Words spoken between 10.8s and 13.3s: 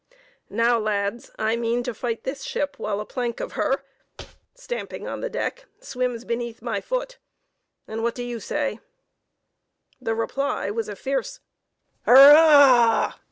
a fierce "hurrah!"